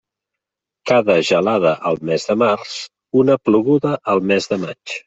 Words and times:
Cada 0.91 1.17
gelada 1.27 1.75
al 1.91 2.01
mes 2.11 2.27
de 2.31 2.39
març, 2.45 2.75
una 3.25 3.41
ploguda 3.47 3.95
al 4.17 4.29
mes 4.35 4.55
de 4.55 4.65
maig. 4.67 4.99